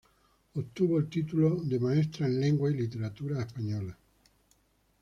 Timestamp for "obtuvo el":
0.55-1.09